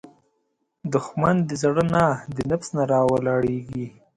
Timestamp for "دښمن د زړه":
0.93-1.83